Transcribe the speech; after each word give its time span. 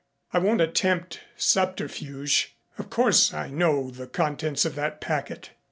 "I 0.33 0.39
won't 0.39 0.61
attempt 0.61 1.19
subterfuge. 1.37 2.55
Of 2.79 2.89
course, 2.89 3.35
I 3.35 3.49
know 3.51 3.91
the 3.91 4.07
contents 4.07 4.65
of 4.65 4.73
that 4.73 4.99
packet." 4.99 5.51